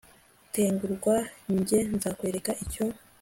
gutegurwa 0.39 1.15
jye 1.67 1.79
nzakwereka 1.95 2.51
icyo 2.63 2.85